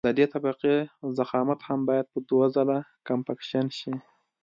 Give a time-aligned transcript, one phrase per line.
[0.05, 0.75] د دې طبقې
[1.17, 3.93] ضخامت هم باید په دوه ځله کمپکشن شي